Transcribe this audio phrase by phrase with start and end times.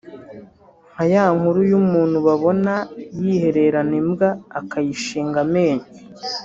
[0.91, 2.73] nka ya nkuru y’umuntu babona
[3.19, 5.87] yihererana imbwa akayishinga amenyo